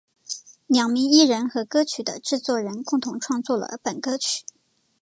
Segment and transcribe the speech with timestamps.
[0.65, 4.43] 两名艺人和歌曲的制作人共同创作了本歌曲。